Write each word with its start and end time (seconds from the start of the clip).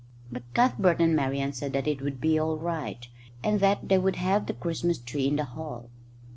But 0.31 0.51
Cuthbert 0.55 0.99
and 0.99 1.15
Marian 1.15 1.53
said 1.53 1.73
that 1.73 1.87
it 1.87 2.01
would 2.01 2.19
be 2.19 2.39
all 2.39 2.57
right, 2.57 3.07
and 3.43 3.59
that 3.59 3.87
they 3.87 3.99
would 3.99 4.15
have 4.15 4.47
the 4.47 4.53
Christmas 4.53 4.97
tree 4.97 5.27
in 5.27 5.35
the 5.35 5.43
hall. 5.45 5.91